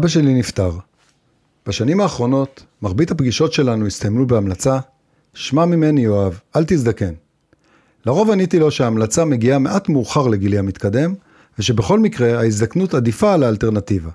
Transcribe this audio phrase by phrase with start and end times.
[0.00, 0.70] אבא שלי נפטר.
[1.66, 4.78] בשנים האחרונות, מרבית הפגישות שלנו הסתיימו בהמלצה,
[5.34, 7.14] שמע ממני יואב, אל תזדקן.
[8.06, 11.14] לרוב עניתי לו שההמלצה מגיעה מעט מאוחר לגילי המתקדם,
[11.58, 14.10] ושבכל מקרה ההזדקנות עדיפה על האלטרנטיבה.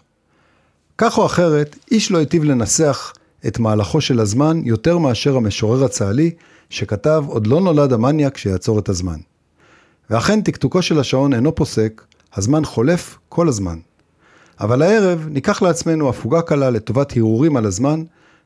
[0.97, 3.13] כך או אחרת, איש לא היטיב לנסח
[3.47, 6.31] את מהלכו של הזמן יותר מאשר המשורר הצה"לי,
[6.69, 9.17] שכתב עוד לא נולד המניאק שיעצור את הזמן.
[10.09, 12.01] ואכן תקתוקו של השעון אינו פוסק,
[12.33, 13.77] הזמן חולף כל הזמן.
[14.59, 18.03] אבל הערב ניקח לעצמנו הפוגה קלה לטובת הרהורים על הזמן,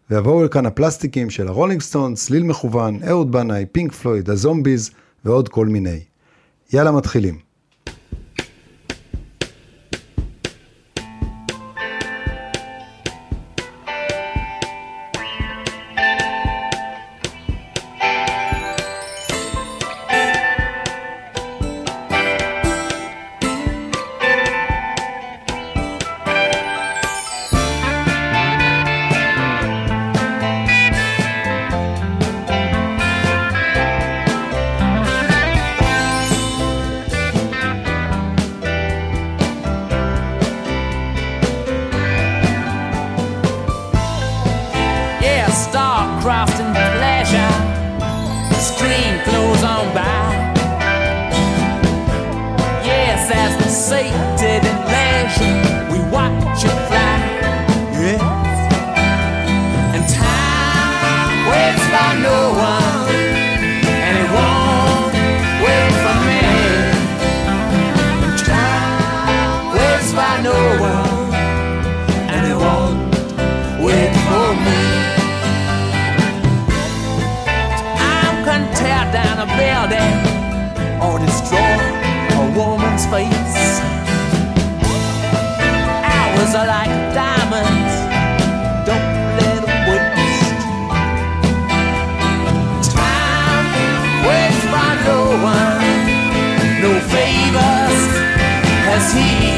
[0.10, 4.92] ויבואו לכאן הפלסטיקים של הרולינג סטון, צליל מכוון, אהוד בנאי, פינק פלויד, הזומביז
[5.26, 6.00] ועוד כל מיני.
[6.74, 7.49] יאללה מתחילים.
[86.52, 87.94] Cause I like diamonds.
[88.88, 90.62] Don't let them waste.
[92.92, 93.68] Time
[94.26, 95.86] waits for no one,
[96.82, 98.02] no favors
[98.88, 99.49] has he.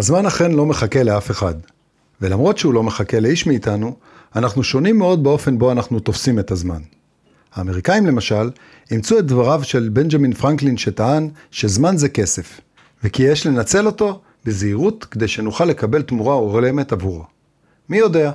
[0.00, 1.54] הזמן אכן לא מחכה לאף אחד.
[2.20, 3.96] ולמרות שהוא לא מחכה לאיש מאיתנו,
[4.36, 6.80] אנחנו שונים מאוד באופן בו אנחנו תופסים את הזמן.
[7.54, 8.50] האמריקאים למשל,
[8.90, 12.60] אימצו את דבריו של בנג'מין פרנקלין שטען שזמן זה כסף,
[13.04, 17.24] וכי יש לנצל אותו בזהירות כדי שנוכל לקבל תמורה הולמת עבורו.
[17.88, 18.32] מי יודע,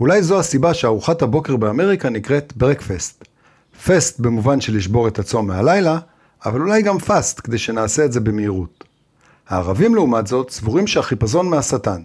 [0.00, 3.24] אולי זו הסיבה שארוחת הבוקר באמריקה נקראת ברקפסט.
[3.84, 5.98] פסט במובן של לשבור את הצום מהלילה,
[6.46, 8.87] אבל אולי גם פאסט כדי שנעשה את זה במהירות.
[9.48, 12.02] הערבים לעומת זאת סבורים שהחיפזון מהשטן.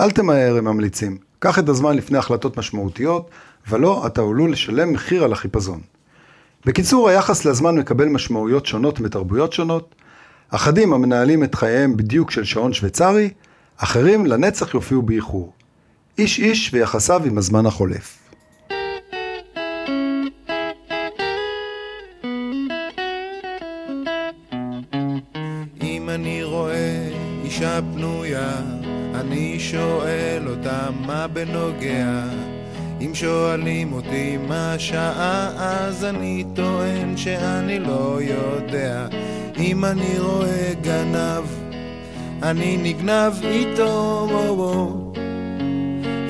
[0.00, 1.18] אל תמהר, הם ממליצים.
[1.38, 3.30] קח את הזמן לפני החלטות משמעותיות,
[3.68, 5.80] ולא, אתה עלול לשלם מחיר על החיפזון.
[6.64, 9.94] בקיצור, היחס לזמן מקבל משמעויות שונות בתרבויות שונות.
[10.50, 13.30] אחדים המנהלים את חייהם בדיוק של שעון שוויצרי,
[13.76, 15.52] אחרים לנצח יופיעו באיחור.
[16.18, 18.21] איש איש ויחסיו עם הזמן החולף.
[31.26, 32.24] בנוגע.
[33.00, 39.06] אם שואלים אותי מה השעה, אז אני טוען שאני לא יודע.
[39.58, 41.44] אם אני רואה גנב,
[42.42, 44.28] אני נגנב איתו,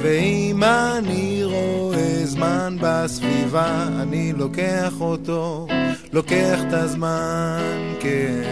[0.03, 5.67] ואם אני רואה זמן בסביבה, אני לוקח אותו,
[6.13, 7.61] לוקח את הזמן,
[8.01, 8.43] כן.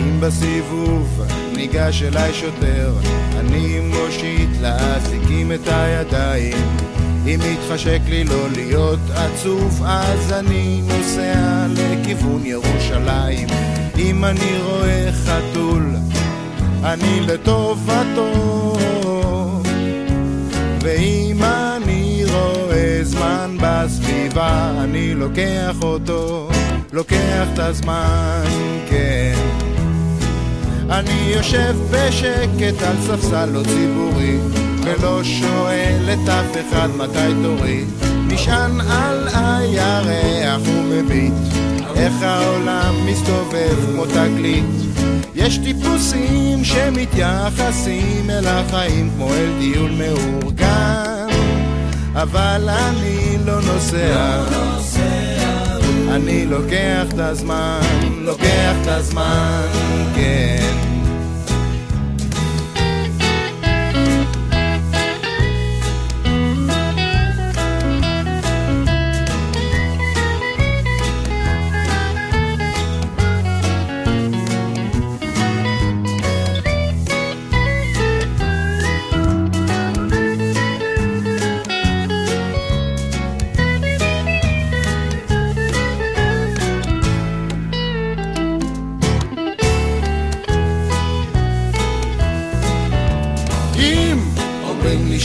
[0.00, 1.22] אם בסיבוב
[1.56, 2.92] ניגש אליי שוטר,
[3.38, 6.56] אני מושיט לאזיקים את הידיים.
[7.26, 13.48] אם מתחשק לי לא להיות עצוב, אז אני נוסע לכיוון ירושלים.
[13.98, 15.96] אם אני רואה חתול,
[16.84, 18.76] אני לטובתו.
[20.82, 26.48] ואם אני רואה זמן בסביבה, אני לוקח אותו,
[26.92, 28.44] לוקח את הזמן,
[28.90, 29.67] כן.
[30.90, 34.38] אני יושב בשקט על ספסל לא ציבורי,
[34.82, 37.84] ולא שואל את אף אחד מתי תורי.
[38.26, 41.32] נשען על הירח ומביט,
[41.96, 44.64] איך העולם מסתובב כמו תגלית.
[45.34, 51.26] יש טיפוסים שמתייחסים אל החיים כמו אל דיון מאורגן,
[52.14, 55.07] אבל אני לא נוסע.
[56.10, 57.80] אני לוקח את הזמן,
[58.24, 59.66] לוקח את הזמן,
[60.14, 60.87] כן.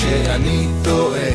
[0.03, 1.29] שאני טועה,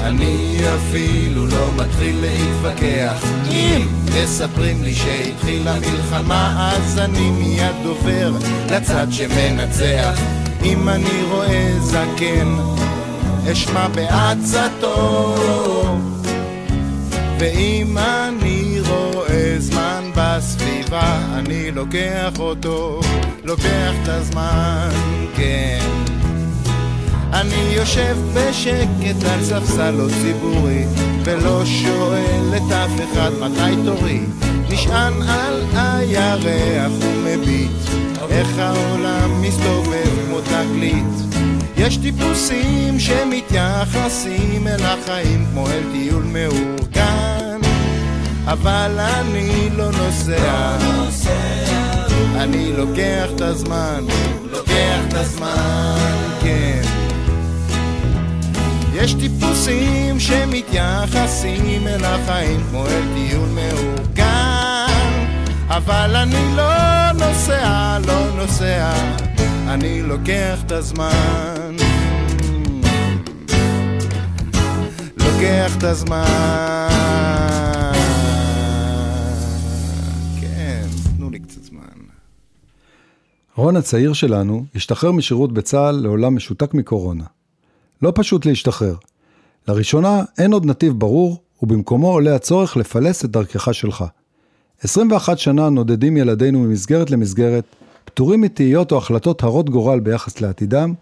[0.00, 3.24] אני אפילו לא מתחיל להתווכח.
[3.50, 8.32] אם מספרים לי שהתחילה מלחמה, אז אני מיד עובר
[8.70, 10.20] לצד שמנצח.
[10.64, 12.56] אם אני רואה זקן,
[13.52, 15.34] אשמע בעצתו.
[17.38, 23.00] ואם אני רואה זמן בסביבה, אני לוקח אותו,
[23.44, 24.88] לוקח את הזמן,
[25.36, 26.21] כן.
[27.32, 30.84] אני יושב בשקט על ספסל לא ציבורי,
[31.24, 34.20] ולא שואל את אף אחד מתי תורי.
[34.70, 37.70] נשען על הירח ומביט,
[38.30, 41.38] איך העולם מסתובב כמו תקליט.
[41.76, 47.60] יש טיפוסים שמתייחסים אל החיים כמו אל טיול מאורגן,
[48.46, 50.76] אבל אני לא נוסע.
[52.36, 54.04] אני לוקח את הזמן,
[54.50, 56.41] לוקח את הזמן.
[58.94, 65.26] יש טיפוסים שמתייחסים אל החיים כמו אל טיול מאורגן,
[65.68, 68.92] אבל אני לא נוסע, לא נוסע,
[69.68, 71.76] אני לוקח את הזמן.
[75.16, 76.26] לוקח את הזמן.
[80.40, 81.82] כן, תנו לי קצת זמן.
[83.56, 87.24] רון הצעיר שלנו השתחרר משירות בצה"ל לעולם משותק מקורונה.
[88.02, 88.94] לא פשוט להשתחרר.
[89.68, 94.04] לראשונה אין עוד נתיב ברור, ובמקומו עולה הצורך לפלס את דרכך שלך.
[94.80, 97.64] 21 שנה נודדים ילדינו ממסגרת למסגרת,
[98.04, 100.94] פטורים מתהיות או החלטות הרות גורל ביחס לעתידם,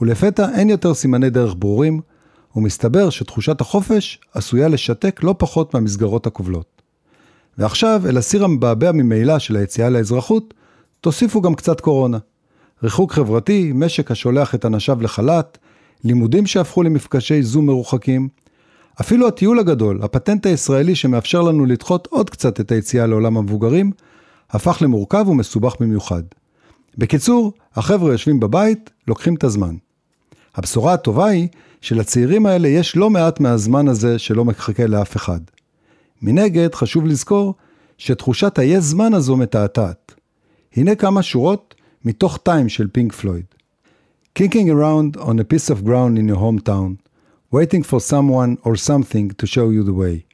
[0.00, 2.00] ולפתע אין יותר סימני דרך ברורים,
[2.56, 6.82] ומסתבר שתחושת החופש עשויה לשתק לא פחות מהמסגרות הכובלות.
[7.58, 10.54] ועכשיו, אל הסיר המבעבע ממילא של היציאה לאזרחות,
[11.00, 12.18] תוסיפו גם קצת קורונה.
[12.82, 15.58] ריחוק חברתי, משק השולח את אנשיו לחל"ת,
[16.04, 18.28] לימודים שהפכו למפגשי זום מרוחקים,
[19.00, 23.92] אפילו הטיול הגדול, הפטנט הישראלי שמאפשר לנו לדחות עוד קצת את היציאה לעולם המבוגרים,
[24.50, 26.22] הפך למורכב ומסובך במיוחד.
[26.98, 29.74] בקיצור, החבר'ה יושבים בבית, לוקחים את הזמן.
[30.54, 31.48] הבשורה הטובה היא
[31.80, 35.40] שלצעירים האלה יש לא מעט מהזמן הזה שלא מחכה לאף אחד.
[36.22, 37.54] מנגד, חשוב לזכור
[37.98, 40.14] שתחושת היש זמן הזו מתעתעת.
[40.76, 41.74] הנה כמה שורות
[42.04, 43.44] מתוך טיים של פינק פלויד.
[44.38, 47.00] Kicking around on a piece of ground in your hometown,
[47.50, 50.26] waiting for someone or something to show you the way.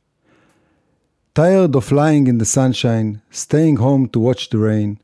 [1.34, 5.00] Tired of lying in the sunshine, staying home to watch the rain.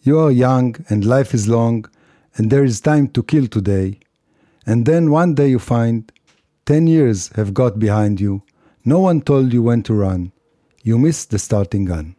[0.00, 1.84] You are young and life is long,
[2.36, 4.00] and there is time to kill today.
[4.64, 6.10] And then one day you find
[6.64, 8.42] 10 years have got behind you.
[8.86, 10.32] No one told you when to run.
[10.82, 12.16] You missed the starting gun.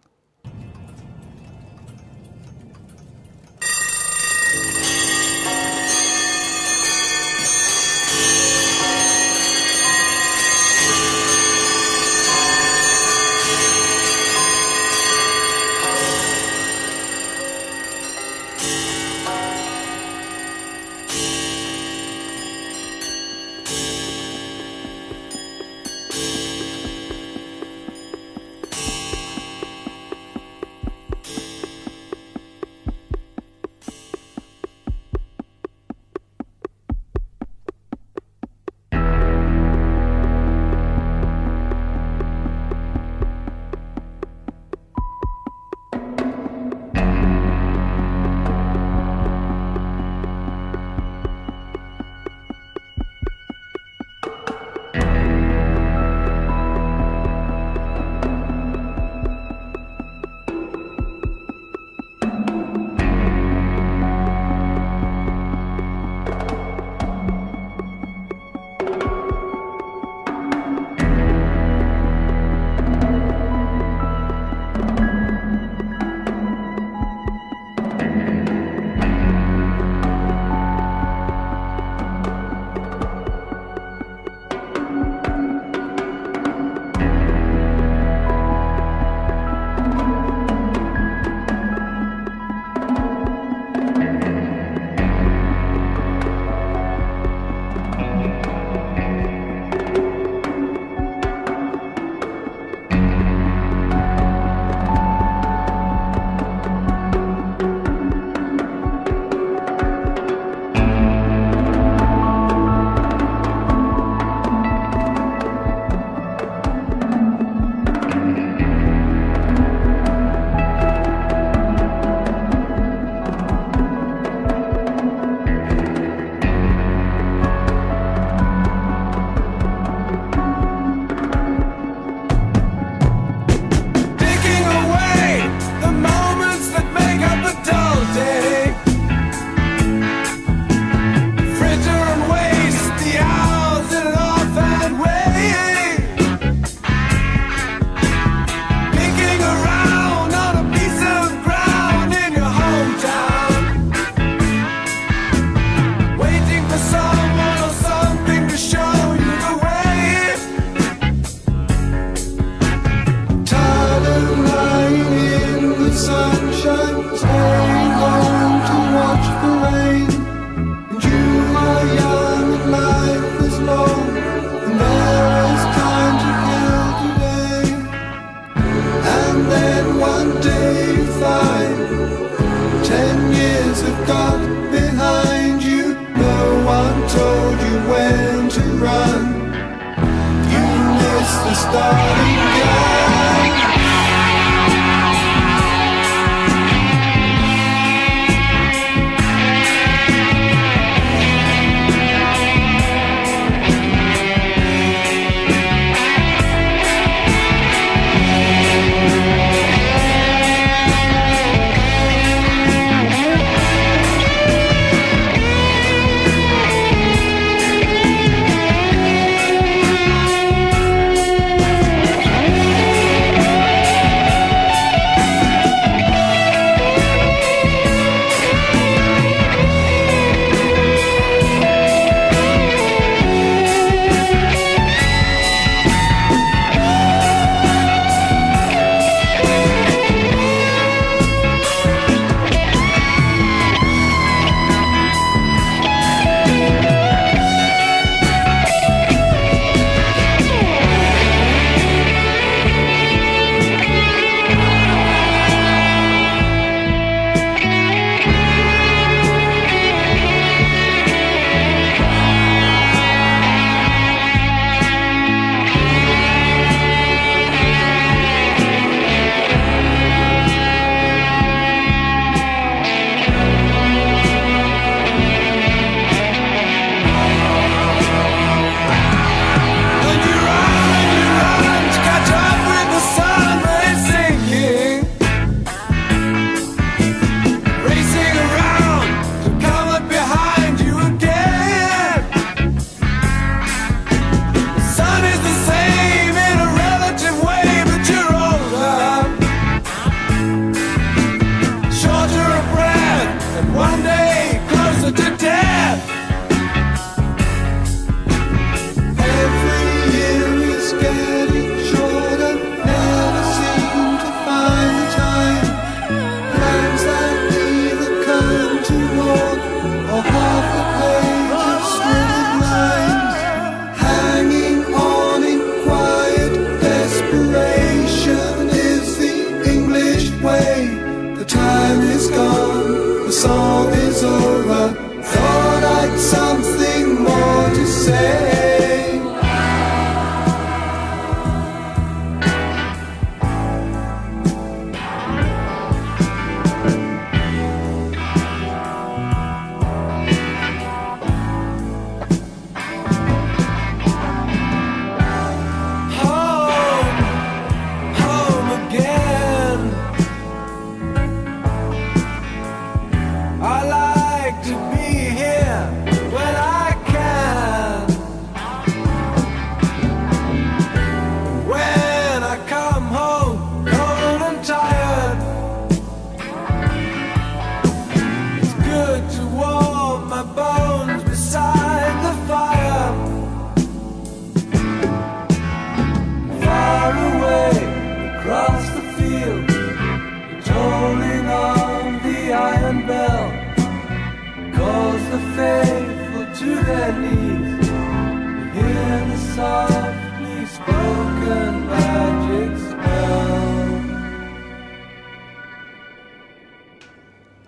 [331.46, 334.94] The time is gone, the song is over.
[335.22, 338.54] Thought I'd something more to say.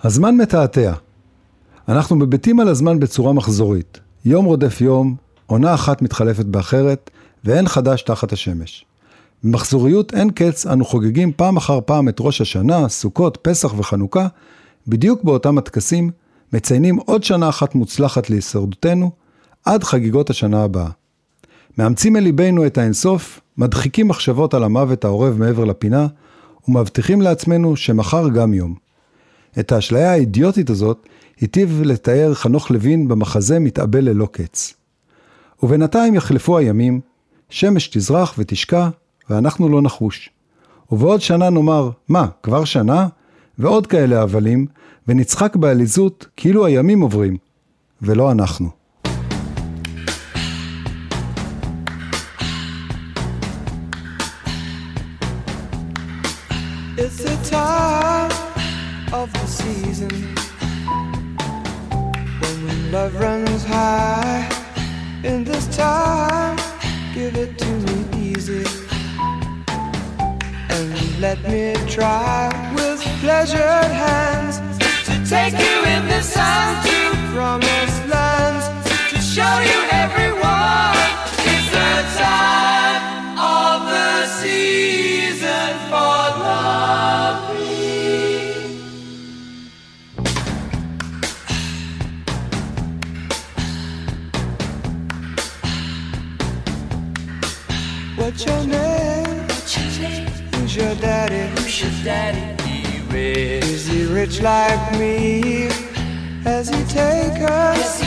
[0.08, 0.94] הזמן מתעתע.
[1.90, 4.00] אנחנו מביטים על הזמן בצורה מחזורית.
[4.26, 5.16] יום רודף יום,
[5.46, 7.10] עונה אחת מתחלפת באחרת,
[7.44, 8.86] ואין חדש תחת השמש.
[9.44, 14.28] במחזוריות אין קץ אנו חוגגים פעם אחר פעם את ראש השנה, סוכות, פסח וחנוכה,
[14.88, 16.12] בדיוק באותם הטקסים,
[16.54, 19.12] מציינים עוד שנה אחת מוצלחת להישרדותנו,
[19.66, 20.90] עד חגיגות השנה הבאה.
[21.78, 26.08] מאמצים אל ליבנו את האינסוף, מדחיקים מחשבות על המוות האורב מעבר לפינה,
[26.68, 28.87] ומבטיחים לעצמנו שמחר גם יום.
[29.60, 31.08] את האשליה האידיוטית הזאת
[31.40, 34.74] היטיב לתאר חנוך לוין במחזה מתאבל ללא קץ.
[35.64, 37.02] ובינתיים יחלפו הימים,
[37.50, 38.90] שמש תזרח ותשקע,
[39.30, 40.30] ואנחנו לא נחוש.
[40.92, 43.08] ובעוד שנה נאמר, מה, כבר שנה?
[43.58, 44.66] ועוד כאלה הבלים,
[45.08, 47.38] ונצחק בעליזות כאילו הימים עוברים,
[48.02, 48.70] ולא אנחנו.
[57.00, 58.07] It's the time
[59.68, 60.10] season
[62.40, 64.48] when love runs high.
[65.24, 66.58] In this time,
[67.14, 67.98] give it to me
[68.30, 68.64] easy
[70.70, 72.40] and let me try
[72.76, 74.56] with pleasured hands
[75.08, 77.00] to take you in the sun to
[77.34, 78.66] promised lands
[79.12, 79.77] to show you
[98.38, 99.48] What's your name?
[100.54, 101.50] Who's your daddy?
[101.60, 102.64] Who's your daddy?
[102.70, 103.64] He rich.
[103.64, 105.70] Is he rich like me?
[106.44, 108.00] Has he take us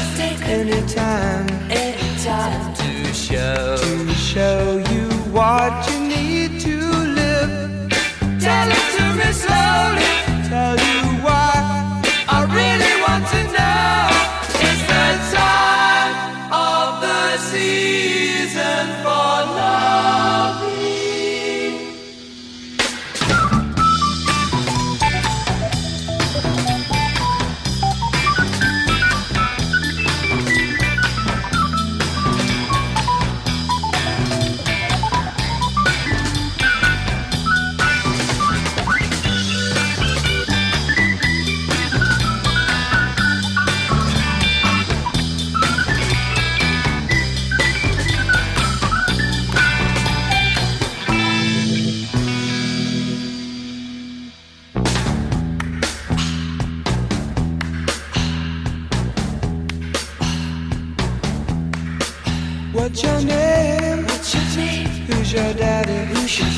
[0.42, 1.48] anytime?
[1.68, 7.90] Anytime to show to show you what you need to live.
[8.38, 10.48] Tell it to me slowly.
[10.48, 10.99] Tell you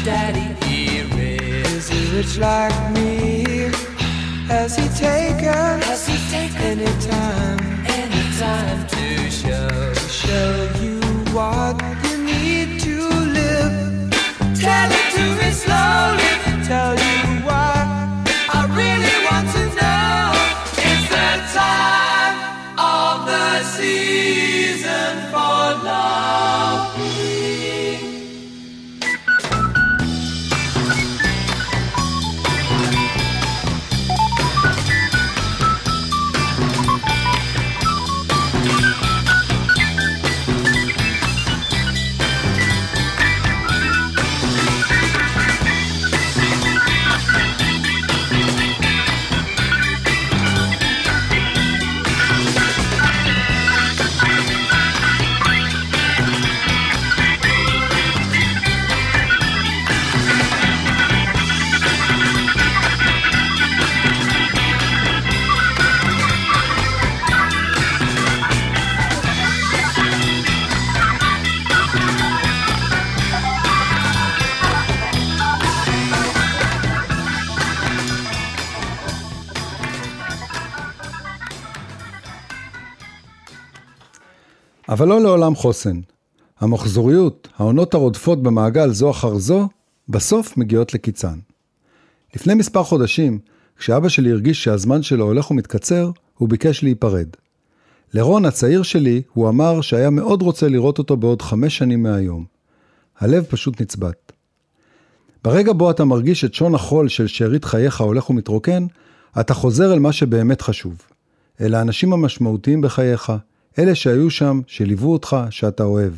[0.05, 0.67] daddy?
[0.67, 0.83] He.
[1.83, 3.71] Is he rich like me?
[4.47, 5.81] Has he taken?
[5.83, 7.59] Has he taken anytime?
[7.87, 9.22] Anytime to
[85.03, 86.01] אבל לא לעולם חוסן.
[86.61, 89.69] המחזוריות, העונות הרודפות במעגל זו אחר זו,
[90.09, 91.39] בסוף מגיעות לקיצן.
[92.35, 93.39] לפני מספר חודשים,
[93.77, 97.27] כשאבא שלי הרגיש שהזמן שלו הולך ומתקצר, הוא ביקש להיפרד.
[98.15, 102.45] לרון הצעיר שלי, הוא אמר שהיה מאוד רוצה לראות אותו בעוד חמש שנים מהיום.
[103.19, 104.33] הלב פשוט נצבט.
[105.45, 108.87] ברגע בו אתה מרגיש את שעון החול של שארית חייך הולך ומתרוקן,
[109.41, 110.95] אתה חוזר אל מה שבאמת חשוב.
[111.61, 113.33] אל האנשים המשמעותיים בחייך,
[113.79, 116.13] אלה שהיו שם, שליוו אותך, שאתה אוהב.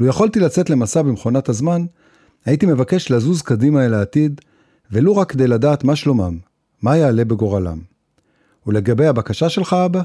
[0.00, 1.86] לו יכולתי לצאת למסע במכונת הזמן,
[2.44, 4.40] הייתי מבקש לזוז קדימה אל העתיד,
[4.92, 6.38] ולו רק כדי לדעת מה שלומם,
[6.82, 7.78] מה יעלה בגורלם.
[8.66, 10.02] ולגבי הבקשה שלך, אבא?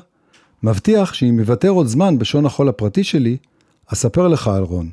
[0.63, 3.37] מבטיח שאם יוותר עוד זמן בשעון החול הפרטי שלי,
[3.87, 4.89] אספר לך על רון.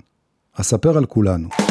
[0.61, 1.66] אספר על כולנו.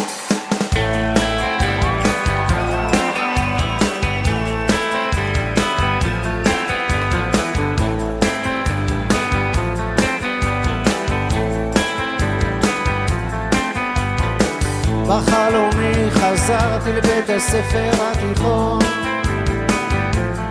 [15.16, 18.80] בחלומי חזרתי לבית הספר התיכון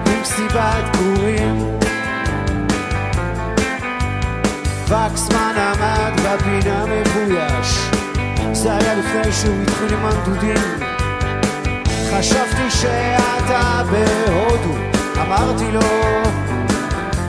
[0.06, 1.78] עם מסיבת פורים
[4.84, 7.90] וקסמן עמד בפינה מבויש.
[8.52, 10.78] זה היה לפני שהוא התחיל עם הנדודים.
[12.10, 14.74] חשבתי שאתה בהודו.
[15.22, 15.80] אמרתי לו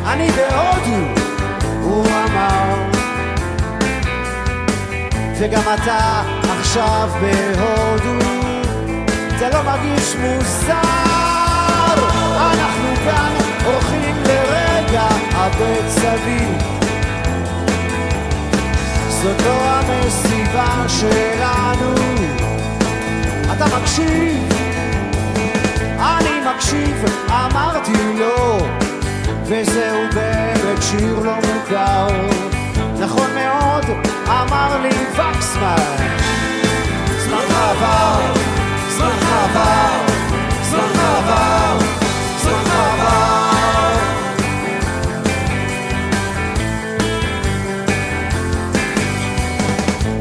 [0.05, 1.21] אני בהודו
[1.81, 2.75] הוא אמר.
[5.39, 8.25] וגם אתה עכשיו בהודו.
[9.39, 11.05] זה לא מרגיש מוזר.
[12.37, 13.33] אנחנו כאן
[13.65, 16.75] הולכים לרגע הבית סביב.
[19.09, 21.95] זאת לא המסיבה שלנו.
[23.53, 24.49] אתה מקשיב?
[25.99, 28.57] אני מקשיב, אמרתי לו
[29.45, 32.07] וזהו באמת שיר לא מוכר.
[32.99, 33.85] נכון מאוד,
[34.27, 36.24] אמר לי וקסמן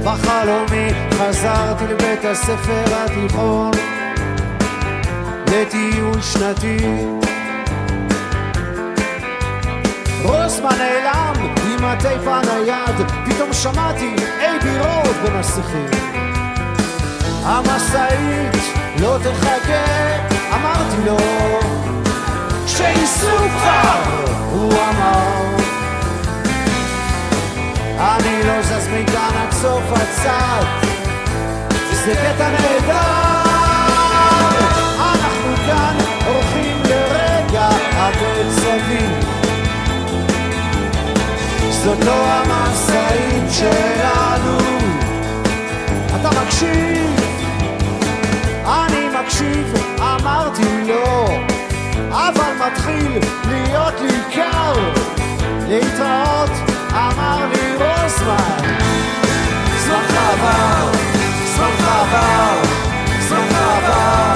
[0.05, 3.71] בחלומי חזרתי לבית הספר התיכון
[5.47, 6.77] לטיול שנתי
[10.23, 11.33] רוסמן נעלם
[11.71, 16.24] עם הטייפ הנייד, פתאום שמעתי אייבי רוד בין השיחים.
[17.45, 18.57] המשאית
[19.01, 19.85] לא תחכה,
[20.55, 21.17] אמרתי לו,
[22.67, 24.01] שייסעו כבר,
[24.51, 25.57] הוא אמר.
[27.99, 30.65] אני לא זז מכאן עד סוף הצד,
[31.93, 33.45] זה קטע נהדר.
[34.99, 39.11] אנחנו כאן הולכים לרגע הבית סביב.
[41.71, 44.59] זאת לא המשאית שלנו
[46.21, 46.94] אתה מקשיב?
[52.15, 54.75] אבל מתחיל להיות לי קר.
[55.69, 56.51] להתראות,
[56.93, 58.75] אמר לי רוסמן
[59.87, 60.93] זמן עבר,
[61.57, 62.63] זמן עבר,
[63.21, 64.34] זמן עבר,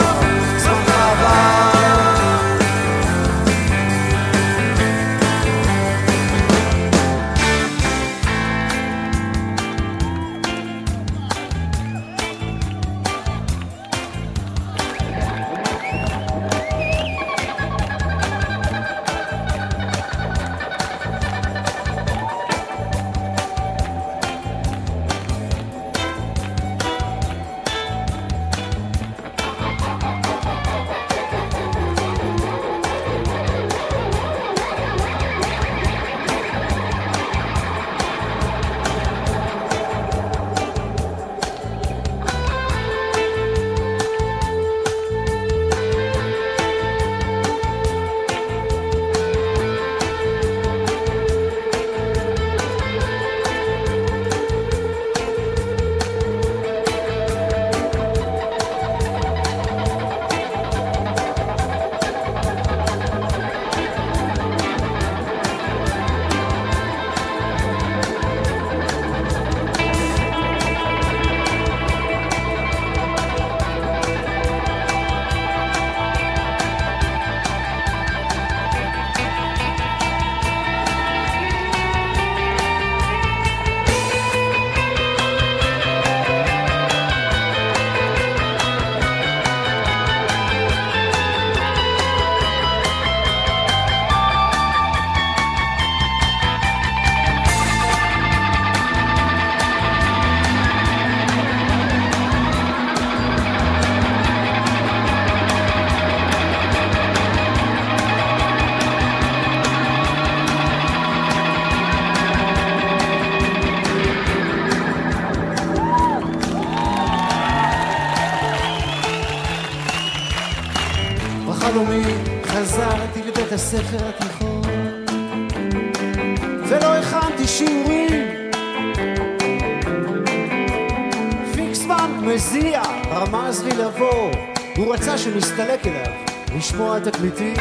[134.99, 136.13] מצא שנסתלק אליו,
[136.57, 137.55] לשמוע תקליטים.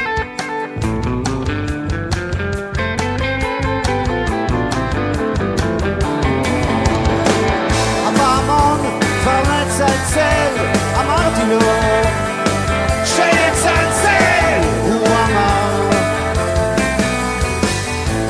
[8.05, 8.79] הפעמון
[9.21, 10.53] כבר מצלצל,
[10.99, 11.59] אמרתי לו
[13.05, 15.89] שיצלצל, הוא אמר.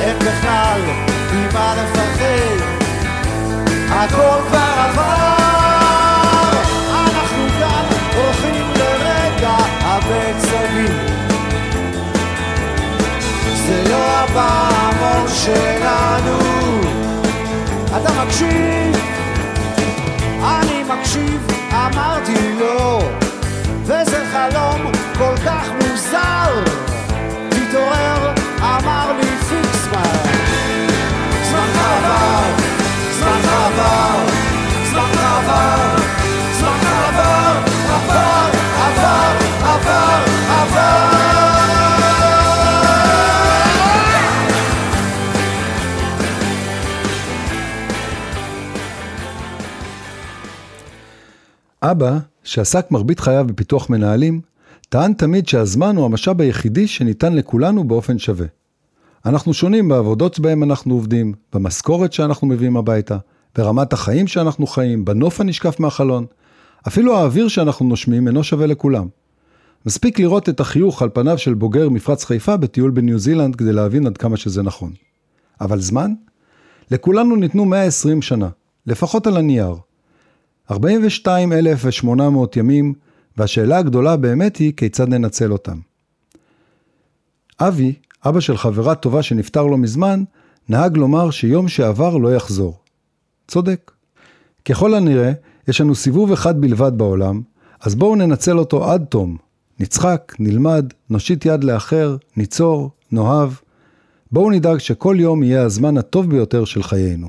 [0.00, 0.80] אין בכלל
[1.32, 2.78] ממה לפחד?
[3.90, 4.47] הכל
[18.38, 18.92] מקשיב,
[20.42, 21.67] אני מקשיב.
[51.90, 54.40] אבא, שעסק מרבית חייו בפיתוח מנהלים,
[54.88, 58.46] טען תמיד שהזמן הוא המשאב היחידי שניתן לכולנו באופן שווה.
[59.26, 63.18] אנחנו שונים בעבודות בהם אנחנו עובדים, במשכורת שאנחנו מביאים הביתה,
[63.56, 66.26] ברמת החיים שאנחנו חיים, בנוף הנשקף מהחלון.
[66.88, 69.06] אפילו האוויר שאנחנו נושמים אינו שווה לכולם.
[69.86, 74.06] מספיק לראות את החיוך על פניו של בוגר מפרץ חיפה בטיול בניו זילנד כדי להבין
[74.06, 74.92] עד כמה שזה נכון.
[75.60, 76.12] אבל זמן?
[76.90, 78.48] לכולנו ניתנו 120 שנה,
[78.86, 79.74] לפחות על הנייר.
[80.70, 82.94] 42,800 ימים,
[83.36, 85.78] והשאלה הגדולה באמת היא כיצד ננצל אותם.
[87.60, 90.24] אבי, אבא של חברה טובה שנפטר לא מזמן,
[90.68, 92.78] נהג לומר שיום שעבר לא יחזור.
[93.48, 93.90] צודק.
[94.64, 95.32] ככל הנראה,
[95.68, 97.42] יש לנו סיבוב אחד בלבד בעולם,
[97.80, 99.36] אז בואו ננצל אותו עד תום.
[99.80, 103.50] נצחק, נלמד, נושיט יד לאחר, ניצור, נאהב.
[104.32, 107.28] בואו נדאג שכל יום יהיה הזמן הטוב ביותר של חיינו.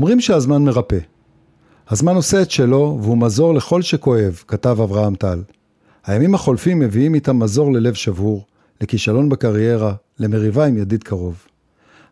[0.00, 0.98] אומרים שהזמן מרפא.
[1.88, 5.42] הזמן עושה את שלו והוא מזור לכל שכואב, כתב אברהם טל.
[6.06, 8.44] הימים החולפים מביאים איתם מזור ללב שבור,
[8.80, 11.46] לכישלון בקריירה, למריבה עם ידיד קרוב.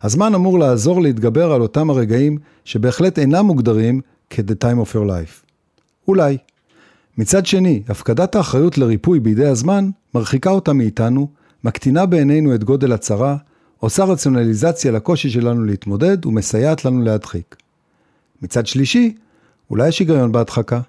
[0.02, 5.44] הזמן אמור לעזור להתגבר על אותם הרגעים שבהחלט אינם מוגדרים כ-the time of your life.
[6.08, 6.36] אולי.
[7.18, 11.28] מצד שני, הפקדת האחריות לריפוי בידי הזמן מרחיקה אותה מאיתנו,
[11.64, 13.36] מקטינה בעינינו את גודל הצרה,
[13.78, 17.56] עושה רציונליזציה לקושי שלנו להתמודד ומסייעת לנו להדחיק.
[18.42, 19.14] מצד שלישי,
[19.70, 20.80] אולי יש היגיון בהדחקה?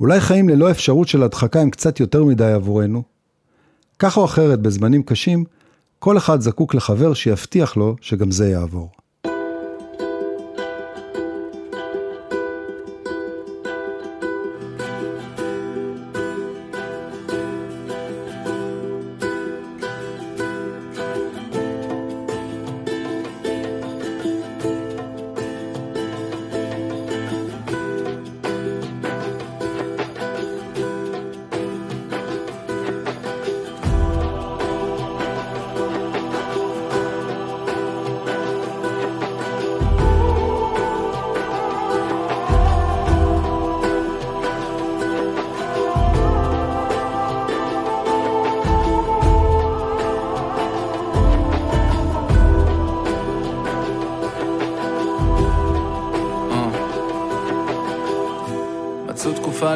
[0.00, 3.02] אולי חיים ללא אפשרות של הדחקה הם קצת יותר מדי עבורנו?
[3.98, 5.44] כך או אחרת, בזמנים קשים,
[5.98, 8.90] כל אחד זקוק לחבר שיבטיח לו שגם זה יעבור.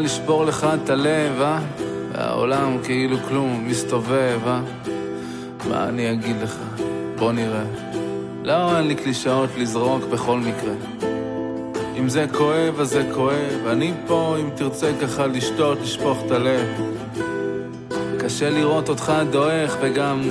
[0.01, 1.59] לשבור לך את הלב, אה?
[2.13, 4.61] והעולם כאילו כלום מסתובב, אה?
[5.69, 6.57] מה אני אגיד לך?
[7.19, 7.65] בוא נראה.
[8.45, 10.73] לא, אין לי קלישאות לזרוק בכל מקרה.
[11.99, 13.67] אם זה כואב, אז זה כואב.
[13.67, 16.67] אני פה, אם תרצה ככה לשתות, לשפוך את הלב.
[18.19, 20.23] קשה לראות אותך דועך, וגם...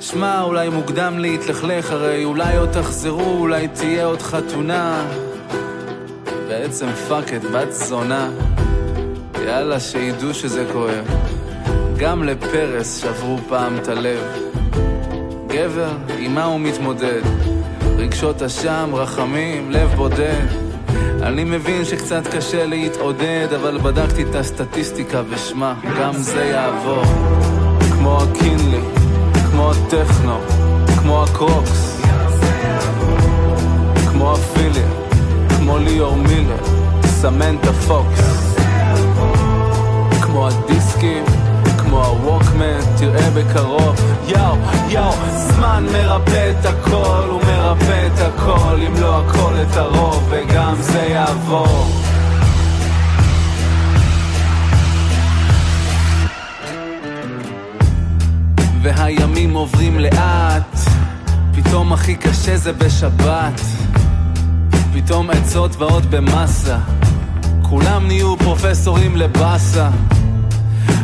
[0.00, 5.04] שמע, אולי מוקדם להתלכלך, הרי אולי עוד תחזרו, אולי תהיה עוד חתונה.
[6.48, 8.30] בעצם fuck את בת זונה.
[9.46, 11.04] יאללה, שידעו שזה כואב.
[11.96, 14.20] גם לפרס שברו פעם את הלב.
[15.46, 17.22] גבר, עם מה הוא מתמודד?
[17.96, 20.46] רגשות אשם, רחמים, לב בודד.
[21.22, 27.04] אני מבין שקצת קשה להתעודד, אבל בדקתי את הסטטיסטיקה ושמע, גם זה יעבור.
[27.92, 28.80] כמו הקינלי,
[29.50, 30.38] כמו הטכנו,
[30.98, 32.00] כמו הקרוקס,
[34.10, 34.84] כמו הפילי,
[35.56, 36.64] כמו ליאור מילר,
[37.06, 38.41] סמנטה פוקס,
[40.32, 41.24] כמו הדיסקים,
[41.78, 44.56] כמו הווקמן, תראה בקרוב, יאו,
[44.88, 50.74] יאו, זמן מרפא את הכל, הוא מרפא את הכל, אם לא הכל את הרוב, וגם
[50.80, 51.86] זה יעבור.
[58.82, 60.78] והימים עוברים לאט,
[61.54, 63.60] פתאום הכי קשה זה בשבת,
[64.94, 66.78] פתאום עצות באות במסה,
[67.62, 69.90] כולם נהיו פרופסורים לבאסה.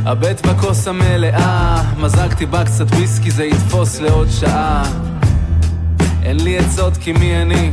[0.06, 4.82] הבט בכוס המלאה, מזגתי בה קצת וויסקי, זה יתפוס לעוד שעה.
[6.22, 7.70] אין לי עצות כי מי אני?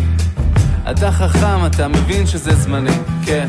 [0.92, 3.48] אתה חכם, אתה מבין שזה זמני, כן.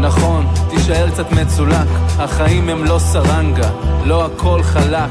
[0.00, 1.88] נכון, תישאר קצת מצולק,
[2.18, 3.70] החיים הם לא סרנגה,
[4.04, 5.10] לא הכל חלק.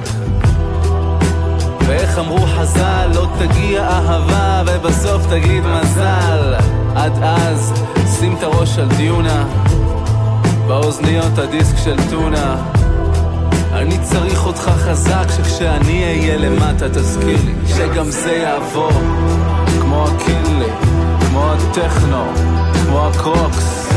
[1.87, 6.55] ואיך אמרו חז"ל, לא תגיע אהבה ובסוף תגיד מזל.
[6.95, 7.73] עד אז,
[8.19, 9.45] שים את הראש על דיונה,
[10.67, 12.78] באוזניות הדיסק של טונה.
[13.79, 18.91] אני צריך אותך חזק, שכשאני אהיה למטה תזכיר לי שגם זה יעבור.
[19.81, 20.71] כמו הקינלי,
[21.19, 22.23] כמו הטכנו,
[22.73, 23.93] כמו הקרוקס,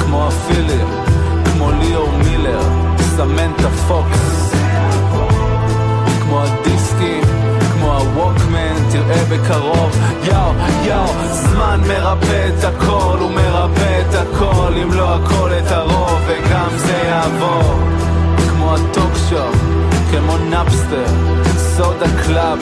[0.00, 0.86] כמו הפילים,
[1.44, 2.62] כמו ליאור מילר,
[3.16, 4.52] סמנטה פוקס.
[6.20, 7.37] כמו הדיסקים,
[7.98, 15.14] הווקמן, תראה בקרוב, יאו, יאו, זמן מרפא את הכל, הוא מרפא את הכל, אם לא
[15.14, 17.80] הכל את הרוב, וגם זה יעבור.
[18.48, 19.56] כמו הטוק שופ,
[20.10, 21.06] כמו נאפסטר,
[21.56, 22.58] סודה קלאב,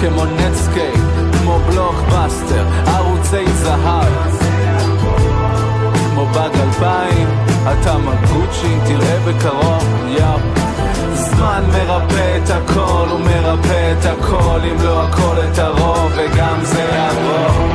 [0.00, 1.00] כמו נטסקייפ,
[1.38, 4.12] כמו בלוקבאסטר, ערוצי זהב.
[6.10, 7.28] כמו באג אלפיים,
[7.62, 10.63] אתה מגוצ'י, תראה בקרוב, יאו.
[11.36, 16.80] זמן מרפא את הכל, הוא מרפא את הכל, אם לא הכל את הרוב, וגם זה
[16.80, 17.68] יעבור.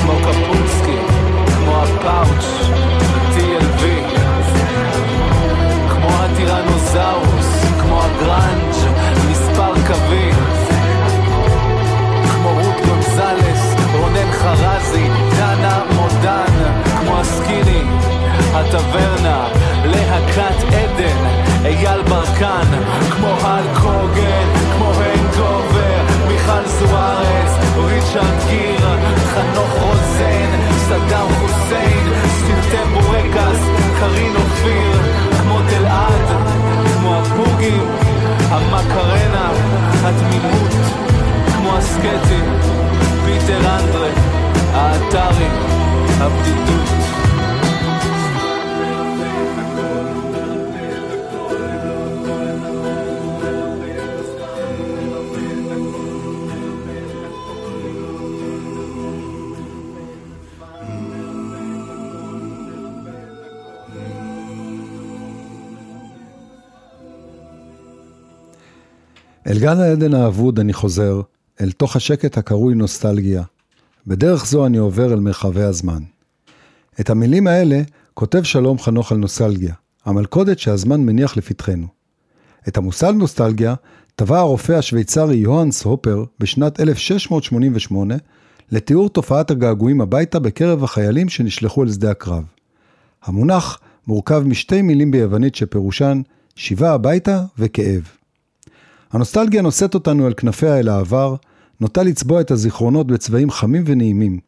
[0.00, 0.98] כמו קפוצקי,
[1.46, 2.70] כמו הפאוץ',
[3.10, 3.82] ב-TLV,
[5.90, 8.74] כמו הטירנוזאוס, כמו הגראנג',
[9.30, 10.34] מספר קווים,
[12.32, 17.82] כמו רות גונזלס, רונן חרזי, דנה מודן, כמו הסקיני,
[18.54, 19.48] הטברנה,
[19.84, 21.16] להקת עדן,
[21.64, 22.68] אייל ברקן,
[23.10, 28.86] כמו הל קוגן, כמו הנגובר, מיכל זוארץ, ריצ'רד גיר,
[29.34, 30.50] חנוך רוזן,
[30.88, 33.60] סדאם חוסיין, סרטי בורקס,
[34.00, 35.02] קרין אופיר,
[35.40, 36.26] כמו תלעד,
[36.94, 37.86] כמו הבוגים,
[38.50, 39.50] המקרנה,
[40.04, 40.72] התמימות,
[41.56, 42.54] כמו הסקטים,
[43.24, 44.08] פיטר אנדרה,
[44.74, 45.48] האתרי,
[46.20, 47.21] הבדידות.
[69.52, 71.20] אל גן העדן האבוד אני חוזר,
[71.60, 73.42] אל תוך השקט הקרוי נוסטלגיה.
[74.06, 76.02] בדרך זו אני עובר אל מרחבי הזמן.
[77.00, 77.82] את המילים האלה
[78.14, 79.74] כותב שלום חנוך על נוסטלגיה,
[80.04, 81.86] המלכודת שהזמן מניח לפתחנו.
[82.68, 83.74] את המושג נוסטלגיה
[84.16, 88.14] טבע הרופא השוויצרי יוהאנס הופר בשנת 1688
[88.70, 92.44] לתיאור תופעת הגעגועים הביתה בקרב החיילים שנשלחו אל שדה הקרב.
[93.22, 96.22] המונח מורכב משתי מילים ביוונית שפירושן
[96.56, 98.21] שיבה הביתה וכאב.
[99.12, 101.36] הנוסטלגיה נושאת אותנו על כנפיה אל העבר,
[101.80, 104.40] נוטה לצבוע את הזיכרונות בצבעים חמים ונעימים.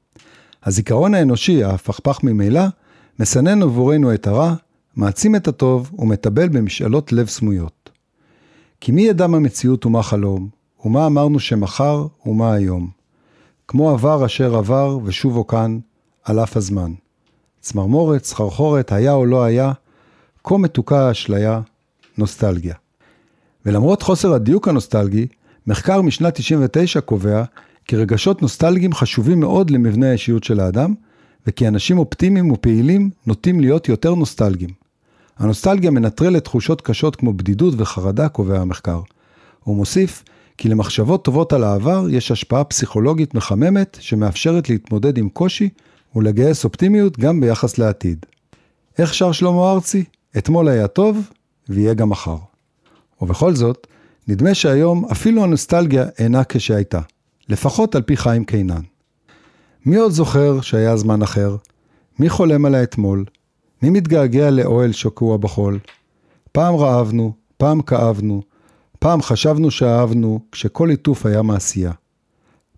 [0.64, 2.62] הזיכרון האנושי, ההפכפך ממילא,
[3.18, 4.54] מסנן עבורנו את הרע,
[4.96, 7.90] מעצים את הטוב ומטבל במשאלות לב סמויות.
[8.80, 10.48] כי מי ידע מה מציאות ומה חלום,
[10.84, 12.90] ומה אמרנו שמחר ומה היום.
[13.68, 15.78] כמו עבר אשר עבר ושובו כאן,
[16.24, 16.92] על אף הזמן.
[17.60, 19.72] צמרמורת, סחרחורת, היה או לא היה,
[20.44, 21.60] כה מתוקה האשליה,
[22.18, 22.74] נוסטלגיה.
[23.66, 25.26] ולמרות חוסר הדיוק הנוסטלגי,
[25.66, 27.44] מחקר משנת 99 קובע
[27.84, 30.94] כי רגשות נוסטלגיים חשובים מאוד למבנה האישיות של האדם,
[31.46, 34.70] וכי אנשים אופטימיים ופעילים נוטים להיות יותר נוסטלגיים.
[35.38, 39.00] הנוסטלגיה מנטרלת תחושות קשות כמו בדידות וחרדה, קובע המחקר.
[39.64, 40.24] הוא מוסיף
[40.58, 45.68] כי למחשבות טובות על העבר יש השפעה פסיכולוגית מחממת שמאפשרת להתמודד עם קושי
[46.16, 48.26] ולגייס אופטימיות גם ביחס לעתיד.
[48.98, 50.04] איך שר שלמה ארצי?
[50.38, 51.30] אתמול היה טוב,
[51.68, 52.36] ויהיה גם מחר.
[53.24, 53.86] ובכל זאת,
[54.28, 57.00] נדמה שהיום אפילו הנוסטלגיה אינה כשהייתה,
[57.48, 58.80] לפחות על פי חיים קינן.
[59.86, 61.56] מי עוד זוכר שהיה זמן אחר?
[62.18, 63.24] מי חולם על האתמול?
[63.82, 65.78] מי מתגעגע לאוהל שקוע בחול?
[66.52, 68.42] פעם רעבנו, פעם כאבנו,
[68.98, 71.92] פעם חשבנו שאהבנו, כשכל ליטוף היה מעשייה.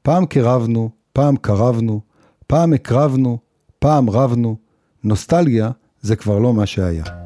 [0.03, 2.01] פעם קירבנו, פעם קרבנו,
[2.47, 3.39] פעם הקרבנו,
[3.79, 4.57] פעם רבנו,
[5.05, 5.71] נוסטלגיה
[6.01, 7.26] זה כבר לא מה שהיה.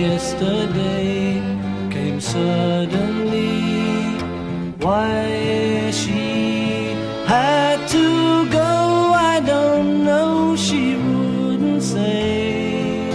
[0.00, 1.42] yesterday
[1.90, 3.50] came suddenly.
[4.84, 6.94] Why she
[7.26, 10.56] had to go, I don't know.
[10.56, 13.10] She wouldn't say.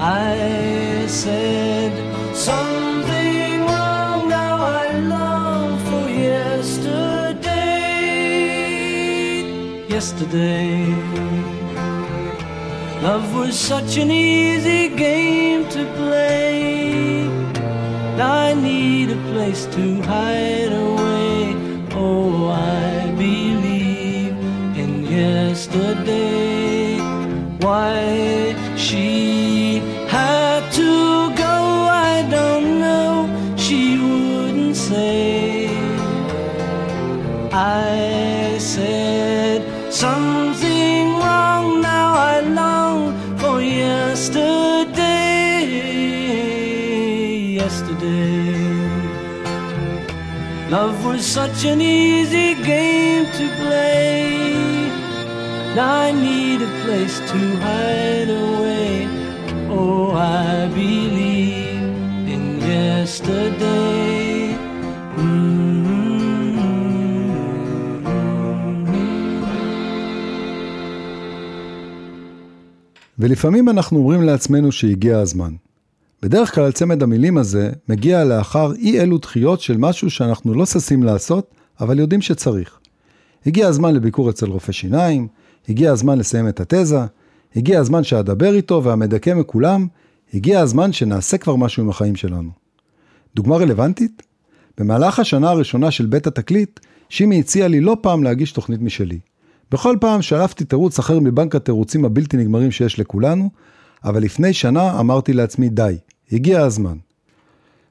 [0.00, 1.92] I said
[2.34, 4.28] something wrong.
[4.28, 7.50] Now I long for yesterday.
[9.88, 11.09] Yesterday.
[13.02, 17.26] Love was such an easy game to play.
[18.20, 21.56] I need a place to hide away.
[21.92, 24.36] Oh, I believe
[24.76, 26.98] in yesterday.
[27.60, 28.39] Why
[50.70, 54.20] love was such an easy game to play.
[55.76, 59.08] Now I need a place to hide away.
[59.68, 61.82] Oh, I believe
[62.34, 64.54] in yesterday.
[65.16, 65.70] Mm-hmm.
[73.18, 75.69] ולפעמים אנחנו אומרים לעצמנו שהגיע הזמן.
[76.22, 81.02] בדרך כלל צמד המילים הזה מגיע לאחר אי אלו דחיות של משהו שאנחנו לא ששים
[81.02, 82.78] לעשות, אבל יודעים שצריך.
[83.46, 85.28] הגיע הזמן לביקור אצל רופא שיניים,
[85.68, 87.00] הגיע הזמן לסיים את התזה,
[87.56, 89.86] הגיע הזמן שאדבר איתו והמדכא מכולם,
[90.34, 92.50] הגיע הזמן שנעשה כבר משהו עם החיים שלנו.
[93.34, 94.22] דוגמה רלוונטית?
[94.78, 99.18] במהלך השנה הראשונה של בית התקליט, שימי הציע לי לא פעם להגיש תוכנית משלי.
[99.70, 103.50] בכל פעם שלפתי תירוץ אחר מבנק התירוצים הבלתי נגמרים שיש לכולנו,
[104.04, 105.96] אבל לפני שנה אמרתי לעצמי די,
[106.32, 106.96] הגיע הזמן.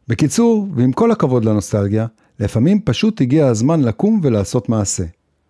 [0.07, 2.07] בקיצור, ועם כל הכבוד לנוסטלגיה,
[2.39, 5.03] לפעמים פשוט הגיע הזמן לקום ולעשות מעשה.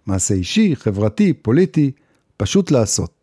[0.06, 1.92] מעשה אישי, חברתי, פוליטי,
[2.38, 3.19] פשוט לעשות.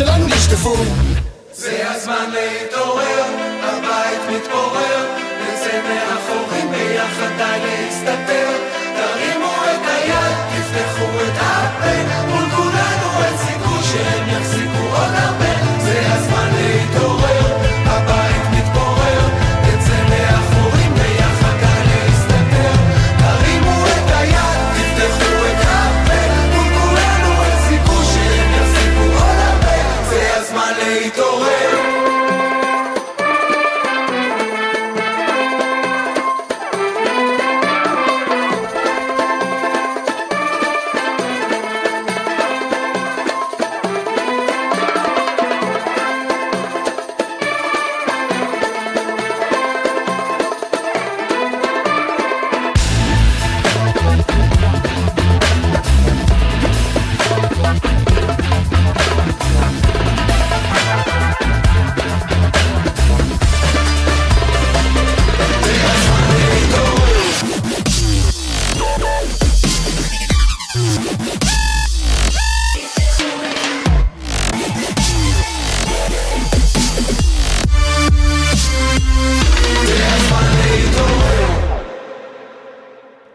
[0.00, 1.33] לא כל המוחות שלנו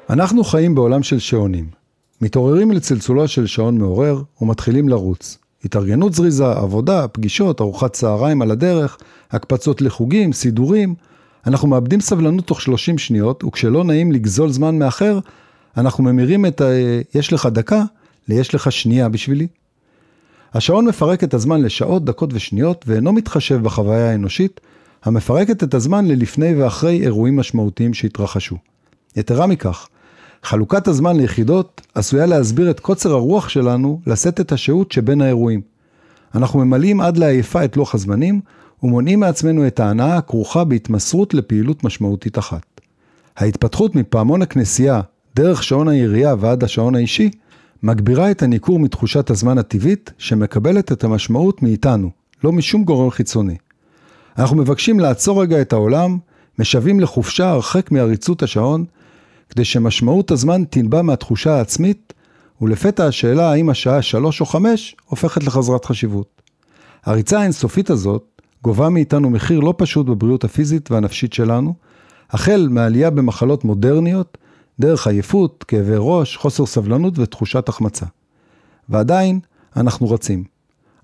[0.09, 1.69] אנחנו חיים בעולם של שעונים.
[2.21, 5.37] מתעוררים לצלצולו של שעון מעורר ומתחילים לרוץ.
[5.65, 8.97] התארגנות זריזה, עבודה, פגישות, ארוחת צהריים על הדרך,
[9.31, 10.95] הקפצות לחוגים, סידורים.
[11.47, 15.19] אנחנו מאבדים סבלנות תוך 30 שניות, וכשלא נעים לגזול זמן מאחר,
[15.77, 16.65] אנחנו ממירים את ה...
[17.15, 17.83] יש לך דקה
[18.27, 19.47] ליש לך שנייה בשבילי.
[20.53, 24.61] השעון מפרק את הזמן לשעות, דקות ושניות, ואינו מתחשב בחוויה האנושית,
[25.03, 28.55] המפרקת את הזמן ללפני ואחרי אירועים משמעותיים שהתרחשו.
[29.15, 29.87] יתרה מכך,
[30.43, 35.61] חלוקת הזמן ליחידות עשויה להסביר את קוצר הרוח שלנו לשאת את השהות שבין האירועים.
[36.35, 38.41] אנחנו ממלאים עד לעייפה את לוח הזמנים
[38.83, 42.81] ומונעים מעצמנו את ההנאה הכרוכה בהתמסרות לפעילות משמעותית אחת.
[43.37, 45.01] ההתפתחות מפעמון הכנסייה
[45.35, 47.29] דרך שעון העירייה ועד השעון האישי
[47.83, 52.09] מגבירה את הניכור מתחושת הזמן הטבעית שמקבלת את המשמעות מאיתנו,
[52.43, 53.55] לא משום גורם חיצוני.
[54.37, 56.17] אנחנו מבקשים לעצור רגע את העולם,
[56.59, 58.85] משווים לחופשה הרחק מעריצות השעון,
[59.49, 62.13] כדי שמשמעות הזמן תנבע מהתחושה העצמית,
[62.61, 66.41] ולפתע השאלה האם השעה שלוש או חמש הופכת לחזרת חשיבות.
[67.05, 71.73] הריצה האינסופית הזאת גובה מאיתנו מחיר לא פשוט בבריאות הפיזית והנפשית שלנו,
[72.29, 74.37] החל מעלייה במחלות מודרניות,
[74.79, 78.05] דרך עייפות, כאבי ראש, חוסר סבלנות ותחושת החמצה.
[78.89, 79.39] ועדיין,
[79.75, 80.43] אנחנו רצים.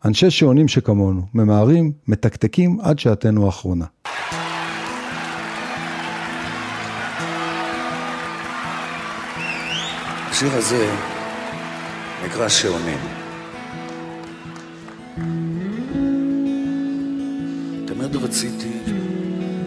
[0.05, 3.85] אנשי שעונים שכמונו, ממהרים, מתקתקים עד שעתנו האחרונה.
[10.35, 10.89] השיר הזה
[12.25, 12.99] נקרא שעונים.
[17.87, 18.71] תמיד רציתי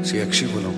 [0.05, 0.71] שיקשיבו לו.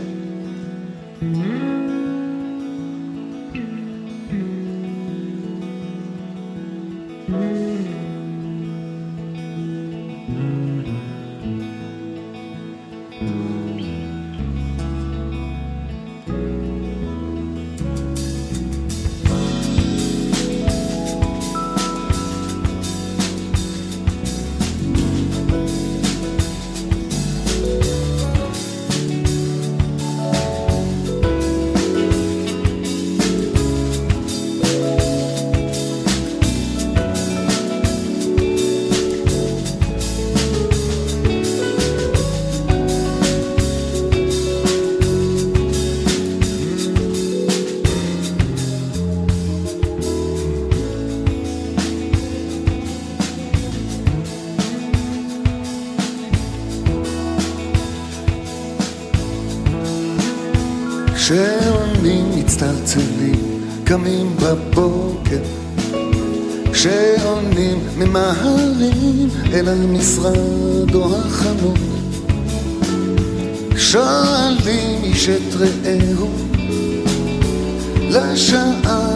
[63.91, 65.43] קמים בבוקר,
[66.75, 71.79] שעונים ממהרים אל המשרד או החנות.
[73.77, 76.29] שואלים איש את רעהו
[78.01, 79.11] לשעה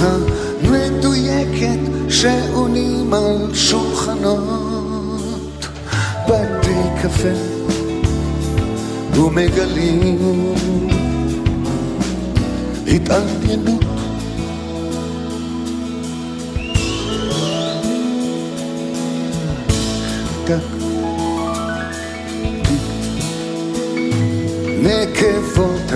[0.00, 4.38] המדויקת שעונים על שולחנות
[6.28, 7.34] בתי קפה
[9.14, 10.18] ומגלים
[12.86, 13.97] התעניינות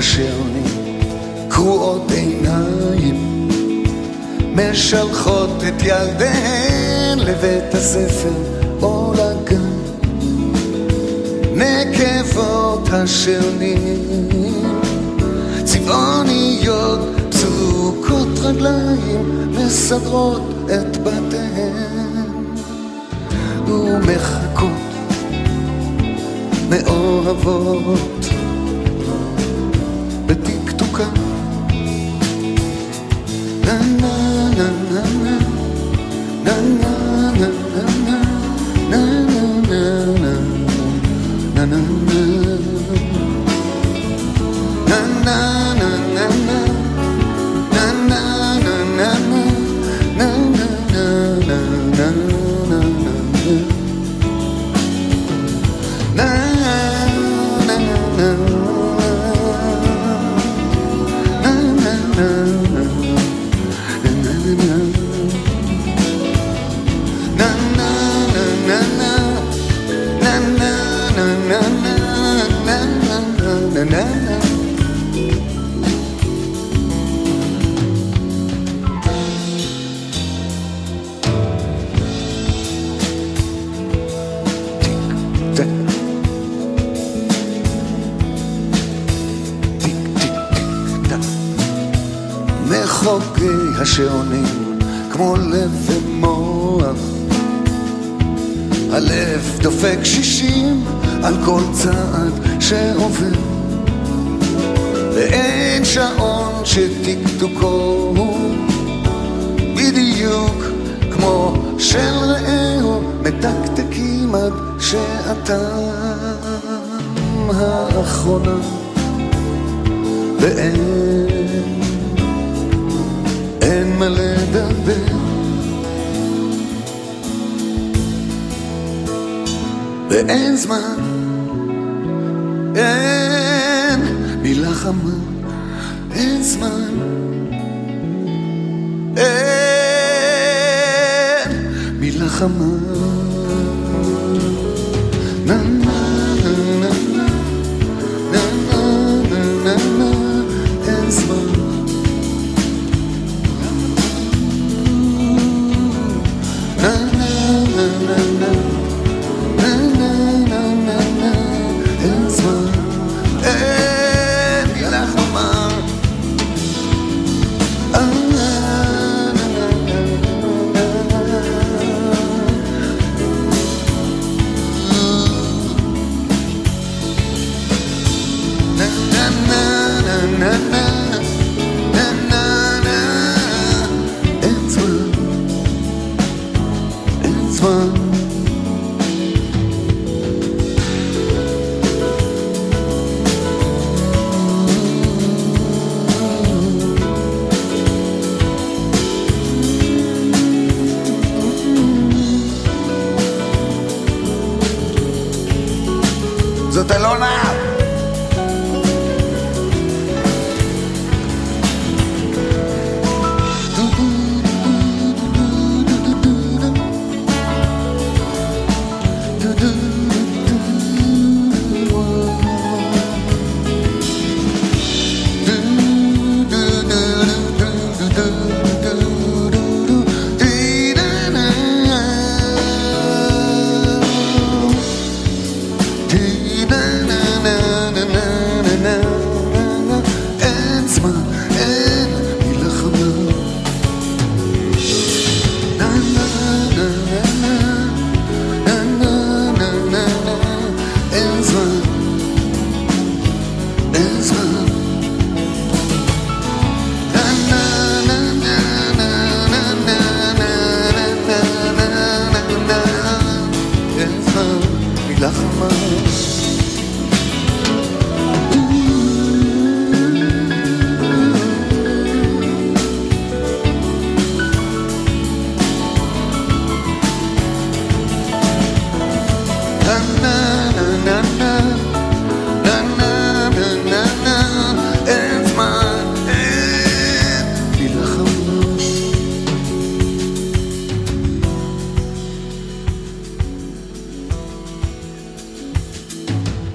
[0.02, 0.98] מתקשרני,
[1.48, 3.48] קרועות עיניים,
[4.54, 8.32] משלחות את ילדיהן לבית הספר
[8.82, 9.70] או לגן,
[11.54, 14.28] נקבות השנים,
[15.64, 17.00] צבעוניות,
[17.30, 22.26] פסוקות רגליים, מסדרות את בתיהן
[23.66, 24.72] ומחכות
[26.70, 28.21] מאוהבות.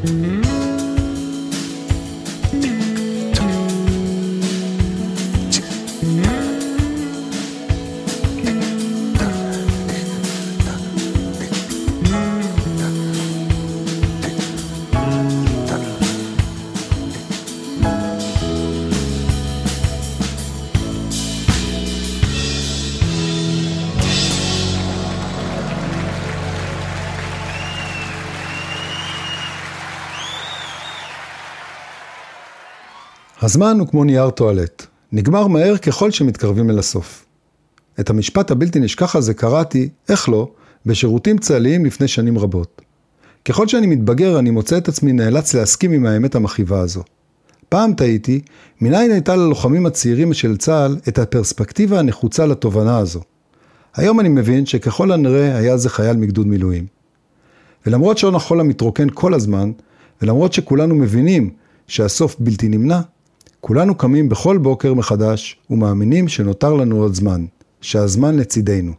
[0.08, 0.37] Mm-hmm.
[33.48, 37.26] הזמן הוא כמו נייר טואלט, נגמר מהר ככל שמתקרבים אל הסוף.
[38.00, 40.52] את המשפט הבלתי נשכח הזה קראתי, איך לא,
[40.86, 42.82] בשירותים צה"ליים לפני שנים רבות.
[43.46, 47.04] ככל שאני מתבגר אני מוצא את עצמי נאלץ להסכים עם האמת המכאיבה הזו.
[47.70, 48.42] פעם תהיתי,
[48.82, 53.22] מניין הייתה ללוחמים הצעירים של צה"ל את הפרספקטיבה הנחוצה לתובנה הזו.
[53.96, 56.86] היום אני מבין שככל הנראה היה זה חייל מגדוד מילואים.
[57.86, 59.72] ולמרות שעון החול המתרוקן כל הזמן,
[60.22, 61.50] ולמרות שכולנו מבינים
[61.88, 63.02] שהסוף בלתי נמנע,
[63.68, 67.46] כולנו קמים בכל בוקר מחדש ומאמינים שנותר לנו עוד זמן,
[67.82, 68.92] שהזמן לצידנו.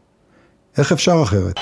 [0.79, 1.55] איך אפשר אחרת?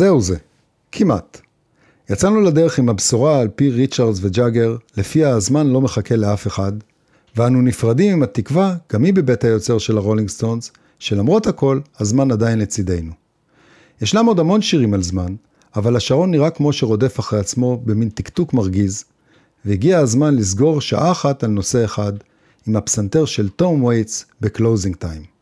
[0.00, 0.36] זהו זה,
[0.92, 1.40] כמעט.
[2.10, 6.72] יצאנו לדרך עם הבשורה על פי ריצ'רדס וג'אגר, לפיה הזמן לא מחכה לאף אחד,
[7.36, 12.58] ואנו נפרדים עם התקווה, גם היא בבית היוצר של הרולינג סטונס, שלמרות הכל, הזמן עדיין
[12.58, 13.12] לצידנו.
[14.02, 15.34] ישנם עוד המון שירים על זמן,
[15.76, 19.04] אבל השעון נראה כמו שרודף אחרי עצמו במין טקטוק מרגיז,
[19.64, 22.12] והגיע הזמן לסגור שעה אחת על נושא אחד,
[22.66, 25.39] עם הפסנתר של תום וייטס ב Closing Time.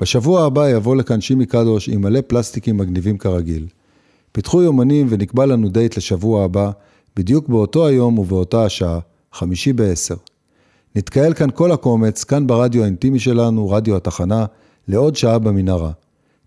[0.00, 3.66] בשבוע הבא יבוא לכאן שימי קדוש עם מלא פלסטיקים מגניבים כרגיל.
[4.32, 6.70] פיתחו יומנים ונקבע לנו דייט לשבוע הבא,
[7.16, 8.98] בדיוק באותו היום ובאותה השעה,
[9.32, 10.14] חמישי בעשר.
[10.96, 14.46] נתקהל כאן כל הקומץ, כאן ברדיו האינטימי שלנו, רדיו התחנה,
[14.88, 15.90] לעוד שעה במנהרה.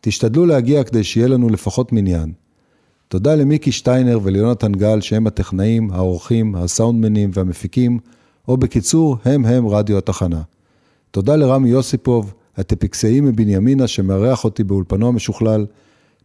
[0.01, 2.31] תשתדלו להגיע כדי שיהיה לנו לפחות מניין.
[3.07, 7.99] תודה למיקי שטיינר וליונתן גל שהם הטכנאים, העורכים, הסאונדמנים והמפיקים,
[8.47, 10.41] או בקיצור, הם הם רדיו התחנה.
[11.11, 15.65] תודה לרמי יוסיפוב, הטפיקסאי מבנימינה שמארח אותי באולפנו המשוכלל.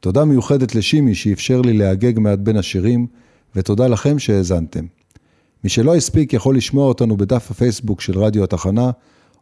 [0.01, 3.07] תודה מיוחדת לשימי שאפשר לי להגג מעט בין השירים,
[3.57, 4.85] ותודה לכם שהאזנתם.
[5.64, 8.91] מי שלא הספיק יכול לשמוע אותנו בדף הפייסבוק של רדיו התחנה,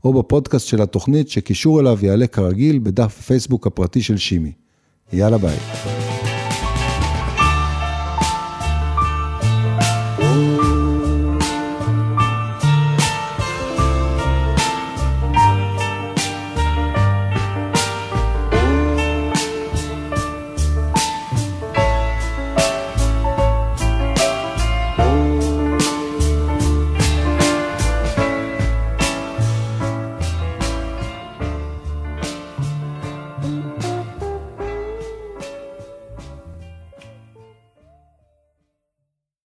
[0.04, 4.52] או בפודקאסט של התוכנית שקישור אליו יעלה כרגיל בדף הפייסבוק הפרטי של שימי.
[5.12, 5.56] יאללה ביי.